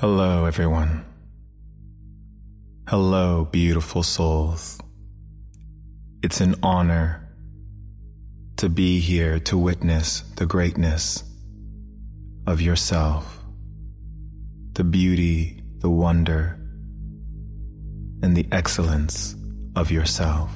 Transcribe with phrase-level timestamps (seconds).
[0.00, 1.04] Hello, everyone.
[2.88, 4.78] Hello, beautiful souls.
[6.22, 7.28] It's an honor
[8.58, 11.24] to be here to witness the greatness
[12.46, 13.42] of yourself,
[14.74, 16.60] the beauty, the wonder,
[18.22, 19.34] and the excellence
[19.74, 20.52] of yourself.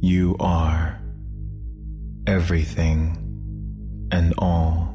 [0.00, 0.98] You are
[2.26, 4.89] everything and all.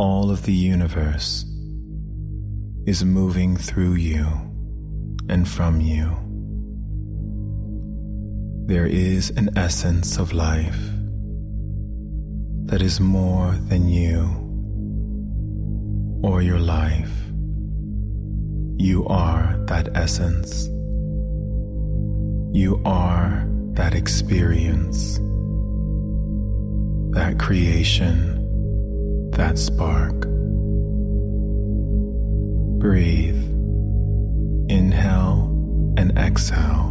[0.00, 1.44] All of the universe
[2.86, 4.24] is moving through you
[5.28, 6.16] and from you.
[8.66, 10.80] There is an essence of life
[12.64, 14.22] that is more than you
[16.22, 17.12] or your life.
[18.78, 20.64] You are that essence.
[22.56, 25.18] You are that experience,
[27.12, 28.39] that creation,
[29.40, 30.20] that spark.
[32.78, 33.42] Breathe.
[34.68, 35.48] Inhale
[35.96, 36.89] and exhale.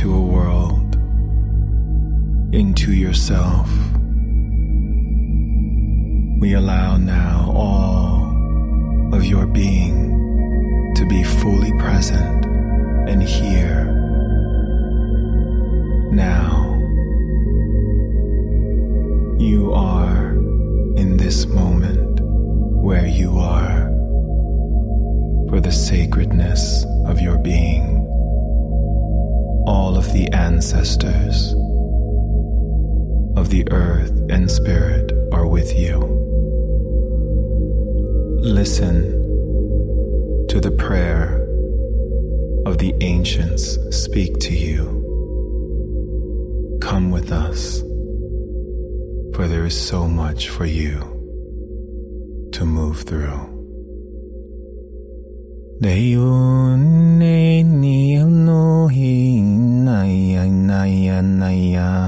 [0.00, 0.94] Into a world,
[2.54, 3.68] into yourself.
[6.40, 12.46] We allow now all of your being to be fully present
[13.10, 13.84] and here.
[16.12, 16.78] Now,
[19.38, 20.30] you are
[20.96, 23.86] in this moment where you are
[25.50, 27.99] for the sacredness of your being.
[29.70, 31.52] All of the ancestors
[33.36, 35.96] of the earth and spirit are with you.
[38.42, 39.12] Listen
[40.48, 41.46] to the prayer
[42.66, 44.82] of the ancients speak to you.
[46.82, 47.78] Come with us,
[49.36, 50.98] for there is so much for you
[52.54, 53.46] to move through.
[55.80, 56.89] Deune
[61.60, 61.99] naya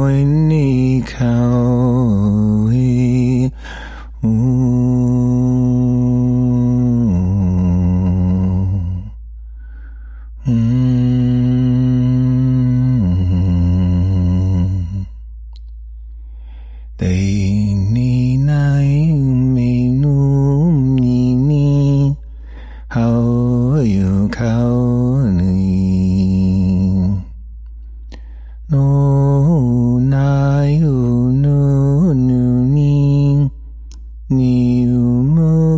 [0.00, 1.02] Oh mai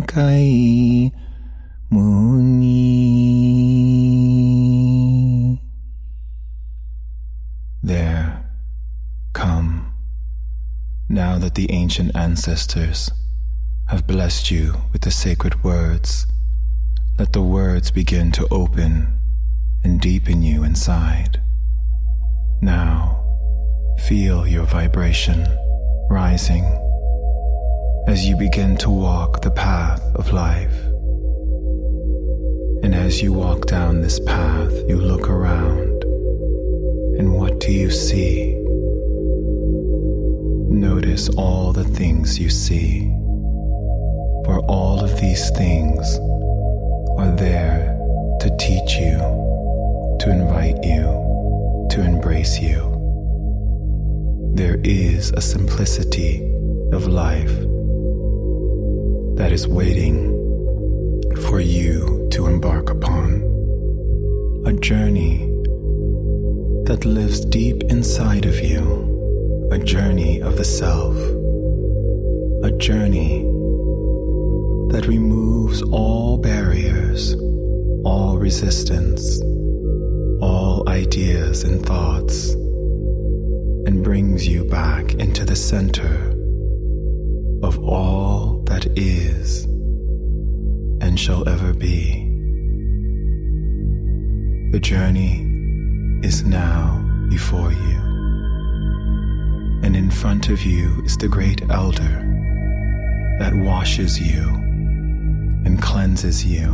[0.03, 1.11] kai
[1.89, 3.13] mu ni
[7.85, 8.49] There,
[9.33, 9.93] come,
[11.09, 13.11] now that the ancient ancestors
[13.87, 16.25] have blessed you with the sacred words,
[17.19, 19.19] let the words begin to open
[19.83, 21.41] and deepen you inside.
[22.61, 23.19] Now,
[23.99, 25.45] feel your vibration
[26.09, 26.82] rising
[28.07, 30.77] as you begin to walk the path of life.
[32.83, 36.03] And as you walk down this path, you look around.
[37.17, 38.55] And what do you see?
[40.69, 43.09] Notice all the things you see.
[44.45, 46.17] For all of these things
[47.17, 47.97] are there
[48.41, 49.17] to teach you,
[50.19, 52.91] to invite you, to embrace you.
[54.55, 56.41] There is a simplicity
[56.91, 57.72] of life
[59.35, 60.31] that is waiting
[61.47, 63.41] for you to embark upon.
[64.65, 65.49] A journey
[66.85, 71.15] that lives deep inside of you, a journey of the self,
[72.63, 73.43] a journey
[74.91, 77.33] that removes all barriers,
[78.05, 79.41] all resistance,
[80.41, 82.51] all ideas and thoughts,
[83.85, 86.29] and brings you back into the center
[87.63, 89.65] of all that is
[90.99, 92.27] and shall ever be.
[94.71, 95.45] The journey
[96.23, 96.99] is now
[97.29, 97.99] before you,
[99.83, 102.15] and in front of you is the great elder
[103.37, 104.47] that washes you
[105.65, 106.69] and cleanses you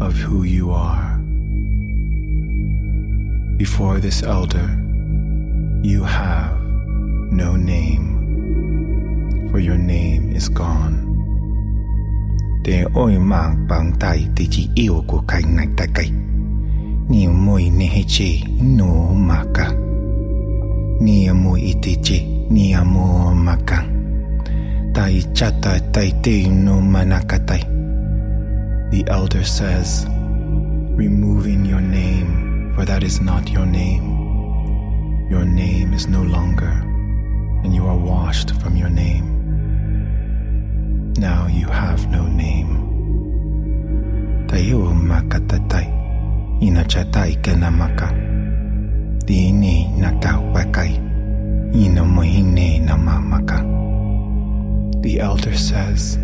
[0.00, 1.18] of who you are.
[3.58, 4.68] Before this elder,
[5.84, 6.60] you have
[7.30, 8.17] no name
[9.50, 11.08] for your name is gone.
[12.62, 16.10] De oi mang bang tai ti chi yêu của kai nai tai kai.
[17.08, 19.72] Ni moi ne he chi no maka.
[21.00, 22.18] Ni moi iti chi
[22.50, 23.84] ni amo maka.
[24.94, 27.62] Tai chata tai te no manaka tai.
[28.90, 30.06] The elder says,
[30.96, 34.16] removing your name, for that is not your name.
[35.30, 36.72] Your name is no longer,
[37.62, 39.37] and you are washed from your name.
[41.18, 42.78] Now you have no name.
[44.46, 45.90] Tayo makatatay,
[46.62, 48.14] inachatay ka na maka.
[49.26, 50.94] Dini nakawakay,
[51.74, 53.66] inamohine na mamaka.
[55.02, 56.14] The elder says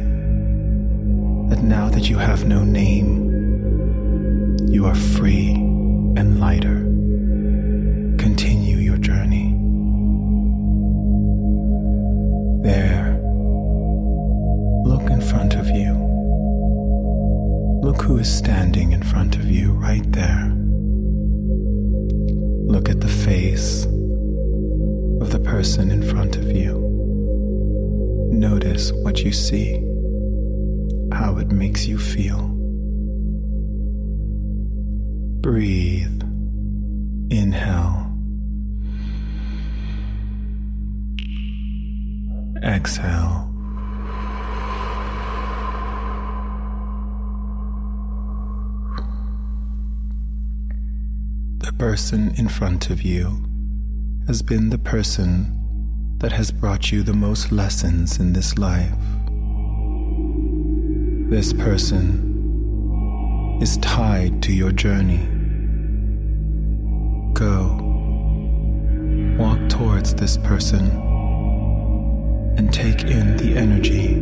[1.50, 3.34] that now that you have no name,
[4.70, 5.58] you are free
[6.14, 6.86] and lighter.
[8.14, 9.33] Continue your journey.
[18.04, 20.52] Who is standing in front of you right there.
[22.66, 23.86] Look at the face
[25.22, 26.74] of the person in front of you.
[28.30, 29.76] Notice what you see,
[31.12, 32.48] how it makes you feel.
[35.40, 36.22] Breathe.
[37.30, 38.12] Inhale.
[42.62, 43.53] Exhale.
[51.72, 53.44] Person in front of you
[54.26, 55.50] has been the person
[56.18, 58.94] that has brought you the most lessons in this life.
[61.30, 62.32] This person
[63.60, 65.28] is tied to your journey.
[67.34, 67.80] Go.
[69.38, 70.90] Walk towards this person
[72.56, 74.14] and take in the energy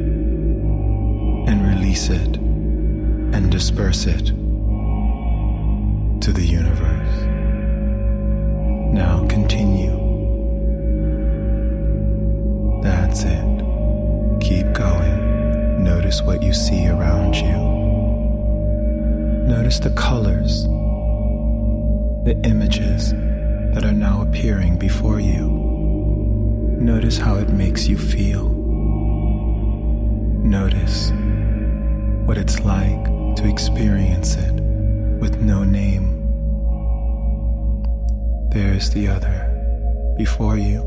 [1.50, 4.33] and release it and disperse it
[6.23, 7.32] to the universe.
[8.92, 9.90] Now continue.
[12.82, 13.62] That's it.
[14.42, 15.82] Keep going.
[15.82, 17.56] Notice what you see around you.
[19.49, 20.64] Notice the colors,
[22.25, 23.12] the images
[23.72, 25.49] that are now appearing before you.
[26.78, 28.50] Notice how it makes you feel.
[30.44, 31.12] Notice
[32.26, 33.06] what it's like
[33.37, 34.52] to experience it
[35.18, 36.12] with no name
[38.52, 39.49] there is the other
[40.18, 40.82] before you,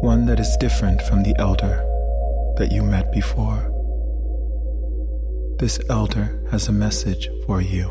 [0.00, 1.84] one that is different from the elder
[2.56, 3.70] that you met before.
[5.58, 7.88] This elder has a message for you.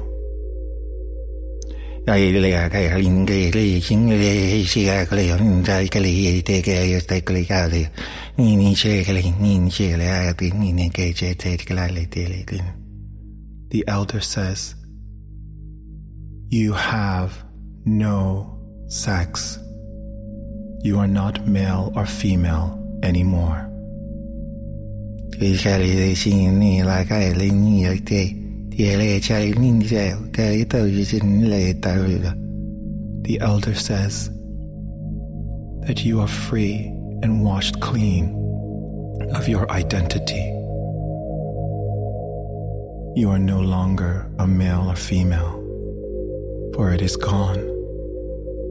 [13.69, 14.75] The elder says,
[16.49, 17.44] You have
[17.85, 19.59] no sex.
[20.81, 23.69] You are not male or female anymore.
[33.21, 34.29] The elder says
[35.85, 36.85] that you are free
[37.21, 38.33] and washed clean
[39.35, 40.51] of your identity.
[43.15, 45.53] You are no longer a male or female,
[46.75, 47.74] for it is gone.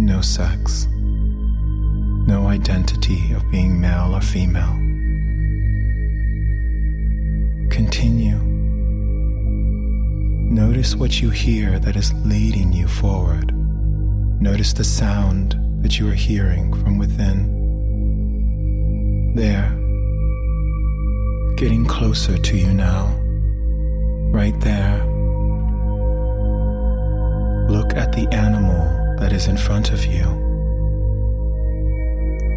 [0.00, 4.76] no sex, no identity of being male or female.
[7.70, 8.38] Continue.
[10.52, 13.54] Notice what you hear that is leading you forward.
[14.40, 17.58] Notice the sound that you are hearing from within.
[19.34, 19.70] There,
[21.56, 23.16] getting closer to you now
[24.32, 25.09] right there.
[29.30, 30.24] That is in front of you,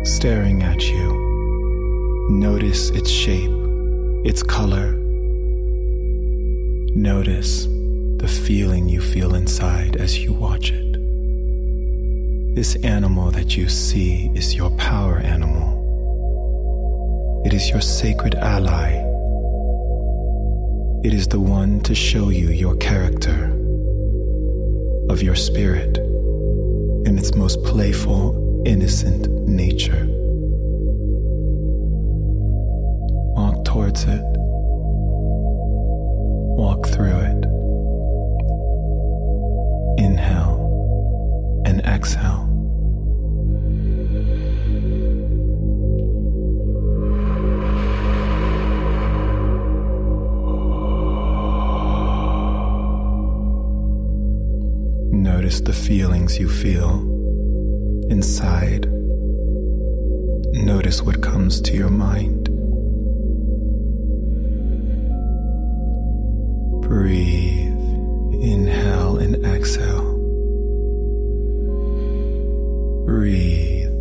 [0.03, 2.27] staring at you.
[2.31, 3.51] Notice its shape,
[4.25, 4.93] its color.
[6.95, 7.67] Notice
[8.17, 10.95] the feeling you feel inside as you watch it.
[12.55, 15.79] This animal that you see is your power animal.
[17.45, 19.11] It is your sacred ally
[21.03, 23.51] it is the one to show you your character
[25.09, 25.99] of your spirit
[27.05, 30.12] in its most playful, innocent nature.
[66.93, 67.73] Breathe,
[68.35, 70.13] inhale and exhale.
[73.07, 73.99] Breathe.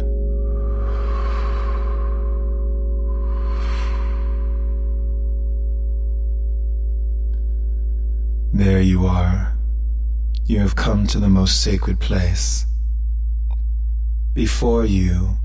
[8.53, 9.57] There you are
[10.45, 12.67] you have come to the most sacred place.
[14.35, 15.39] Before you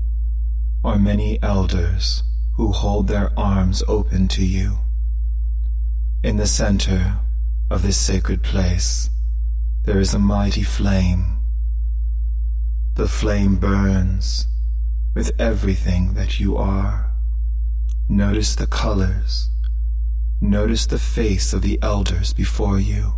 [0.84, 2.24] are many elders
[2.56, 4.80] who hold their arms open to you.
[6.22, 7.20] In the center
[7.70, 9.10] of this sacred place,
[9.84, 11.40] there is a mighty flame.
[12.94, 14.46] The flame burns
[15.14, 17.12] with everything that you are.
[18.08, 19.50] Notice the colors.
[20.40, 23.14] Notice the face of the elders before you.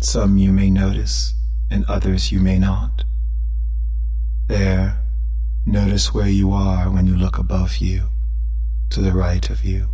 [0.00, 1.34] Some you may notice,
[1.70, 3.04] and others you may not.
[4.46, 4.98] There,
[5.64, 8.10] notice where you are when you look above you,
[8.90, 9.88] to the right of you,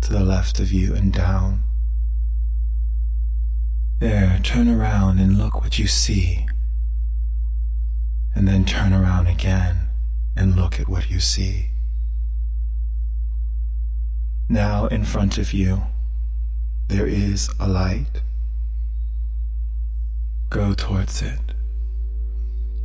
[0.00, 1.64] to the left of you, and down.
[4.00, 6.46] There, turn around and look what you see.
[8.34, 9.88] And then turn around again
[10.36, 11.70] and look at what you see.
[14.48, 15.84] Now, in front of you,
[16.88, 18.20] there is a light
[20.54, 21.40] Go towards it.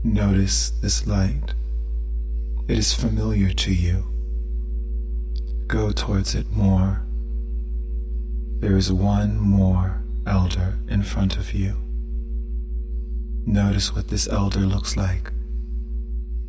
[0.03, 1.53] Notice this light.
[2.67, 4.11] It is familiar to you.
[5.67, 7.03] Go towards it more.
[8.59, 9.98] There is one more
[10.29, 11.75] elder in front of you.
[13.45, 15.31] Notice what this elder looks like,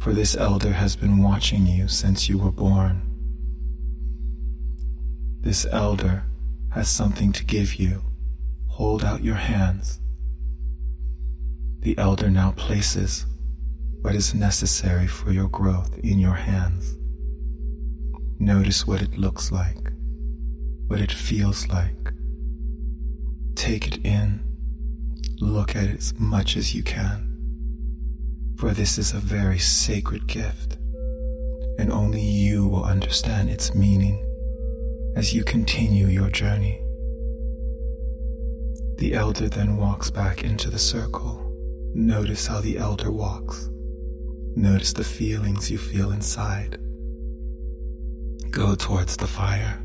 [0.01, 3.01] for this elder has been watching you since you were born.
[5.41, 6.25] This elder
[6.73, 8.03] has something to give you.
[8.69, 10.01] Hold out your hands.
[11.81, 13.25] The elder now places
[14.03, 16.97] what is necessary for your growth in your hands.
[18.39, 19.91] Notice what it looks like,
[20.87, 22.10] what it feels like.
[23.71, 24.41] Take it in,
[25.41, 27.29] look at it as much as you can.
[28.59, 30.77] For this is a very sacred gift,
[31.79, 34.19] and only you will understand its meaning
[35.15, 36.81] as you continue your journey.
[38.99, 41.37] The elder then walks back into the circle
[41.95, 43.71] Notice how the elder walks.
[44.57, 46.77] Notice the feelings you feel inside.
[48.51, 49.81] Go towards the fire.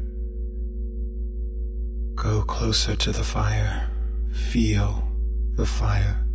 [2.16, 3.90] Go closer to the fire.
[4.32, 5.08] Feel
[5.56, 6.26] the fire.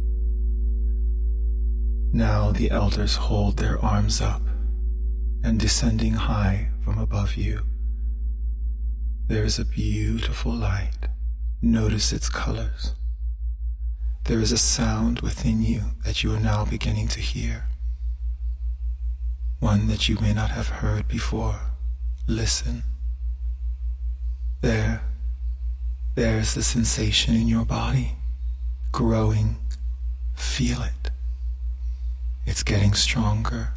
[2.12, 4.42] Now the elders hold their arms up
[5.42, 7.62] and descending high from above you.
[9.26, 11.08] There is a beautiful light.
[11.62, 12.94] Notice its colors.
[14.24, 17.66] There is a sound within you that you are now beginning to hear.
[19.60, 21.60] One that you may not have heard before.
[22.26, 22.82] Listen.
[24.62, 25.02] There,
[26.14, 28.16] there's the sensation in your body
[28.92, 29.56] growing.
[30.34, 31.10] Feel it.
[32.46, 33.74] It's getting stronger.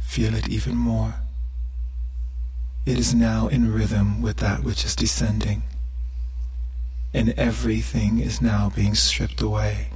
[0.00, 1.14] Feel it even more.
[2.86, 5.62] It is now in rhythm with that which is descending.
[7.12, 9.88] And everything is now being stripped away.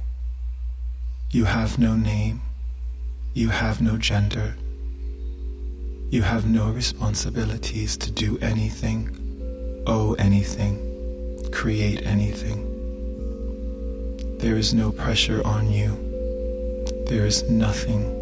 [1.31, 2.41] You have no name.
[3.33, 4.55] You have no gender.
[6.09, 10.88] You have no responsibilities to do anything, owe anything,
[11.51, 12.65] create anything.
[14.39, 15.97] There is no pressure on you.
[17.07, 18.15] There is nothing.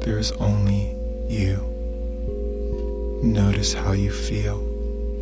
[0.00, 0.94] There is only
[1.28, 1.58] you.
[3.22, 4.58] Notice how you feel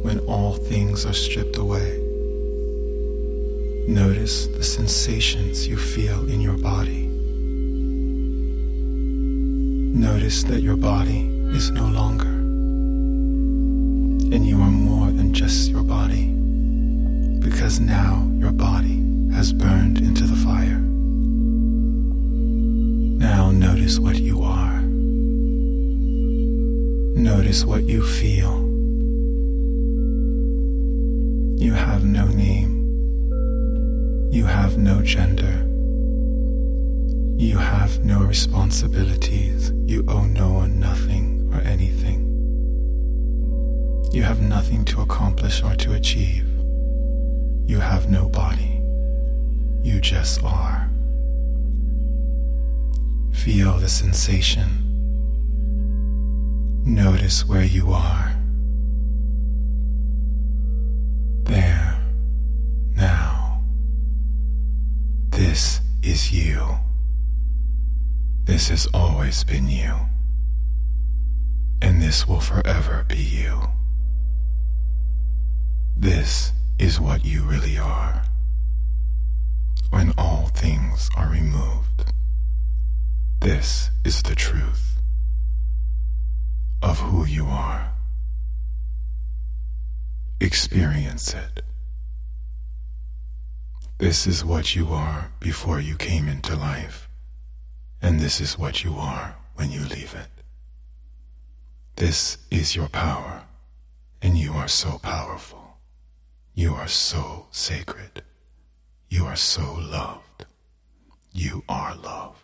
[0.03, 1.99] when all things are stripped away.
[3.89, 7.07] Notice the sensations you feel in your body.
[9.97, 12.27] Notice that your body is no longer,
[14.35, 16.26] and you are more than just your body,
[17.49, 19.01] because now your body
[19.33, 20.81] has burned into the fire.
[23.21, 24.81] Now notice what you are.
[27.15, 28.67] Notice what you feel.
[31.65, 32.73] You have no name.
[34.33, 35.63] You have no gender.
[37.41, 39.71] You have no responsibilities.
[39.85, 42.25] You owe no one nothing or anything.
[44.13, 46.56] You have nothing to accomplish or to achieve.
[47.67, 48.81] You have no body.
[49.83, 50.89] You just are.
[53.33, 54.87] Feel the sensation
[56.87, 58.33] Notice where you are.
[61.43, 61.99] There,
[62.95, 63.61] now.
[65.31, 66.79] This is you.
[68.45, 69.97] This has always been you.
[71.83, 73.63] And this will forever be you.
[75.97, 78.23] This is what you really are.
[79.91, 82.13] When all things are removed,
[83.41, 85.01] this is the truth
[86.83, 87.93] of who you are.
[90.41, 91.65] Experience it.
[93.99, 97.09] This is what you are before you came into life,
[98.03, 100.29] and this is what you are when you leave it.
[101.97, 103.45] This is your power,
[104.21, 105.66] and you are so powerful.
[106.59, 108.23] You are so sacred.
[109.11, 110.47] You are so loved.
[111.31, 112.43] You are love.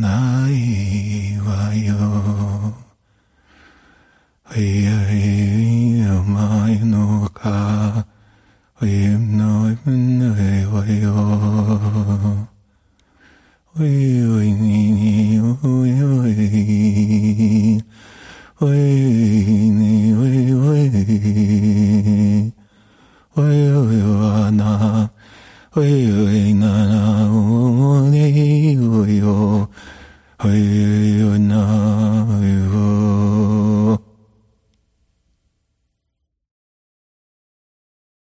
[0.00, 0.40] na
[7.44, 7.79] na